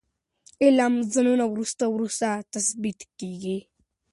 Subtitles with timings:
[0.03, 0.03] د
[0.63, 3.57] علم زونونه وروسته وروسته تثبیت کیږي.